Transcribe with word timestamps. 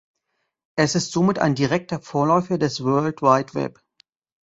Es 0.79 0.95
ist 0.95 1.11
somit 1.11 1.37
ein 1.37 1.53
direkter 1.53 1.99
Vorläufer 2.01 2.57
des 2.57 2.83
World 2.83 3.21
Wide 3.21 3.53
Web. 3.53 3.83